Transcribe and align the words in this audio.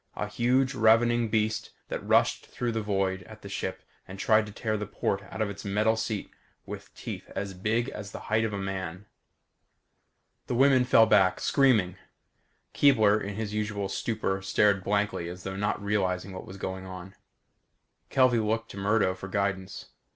A 0.15 0.25
huge 0.27 0.73
ravening 0.73 1.27
beast 1.29 1.69
that 1.89 2.03
rushed 2.03 2.47
through 2.47 2.71
the 2.71 2.81
void 2.81 3.21
at 3.27 3.43
the 3.43 3.47
ship 3.49 3.83
and 4.07 4.17
tried 4.17 4.47
to 4.47 4.51
tear 4.51 4.75
the 4.75 4.87
port 4.87 5.21
out 5.29 5.43
of 5.43 5.49
its 5.51 5.63
metal 5.63 5.95
seat 5.95 6.31
with 6.65 6.91
teeth 6.95 7.29
as 7.35 7.53
big 7.53 7.87
as 7.89 8.11
the 8.11 8.21
height 8.21 8.43
of 8.43 8.51
a 8.51 8.57
man. 8.57 9.05
The 10.47 10.55
women 10.55 10.85
fell 10.85 11.05
back, 11.05 11.39
screaming. 11.39 11.97
Keebler, 12.73 13.21
in 13.21 13.35
his 13.35 13.53
usual 13.53 13.89
stupor 13.89 14.41
stared 14.41 14.83
blankly 14.83 15.29
as 15.29 15.43
though 15.43 15.55
not 15.55 15.79
realizing 15.79 16.33
what 16.33 16.47
was 16.47 16.57
going 16.57 16.87
on. 16.87 17.13
Kelvey 18.09 18.39
looked 18.39 18.71
to 18.71 18.77
Murdo 18.77 19.13
for 19.13 19.27
guidance. 19.27 19.89